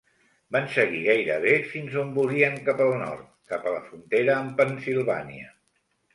[0.55, 5.55] Van seguir gairebé fins on volien cap al nord, cap a la frontera amb Pennsilvània.